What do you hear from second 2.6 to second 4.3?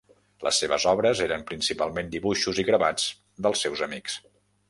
i gravats dels seus amics.